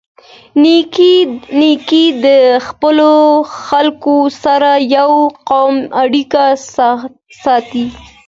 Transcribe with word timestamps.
نیکه 1.59 2.01
د 2.25 2.27
خپلو 2.67 3.11
خلکو 3.65 4.15
سره 4.43 4.71
یوه 4.95 5.21
قوي 5.49 5.79
اړیکه 6.01 6.43
ساتي. 7.43 7.85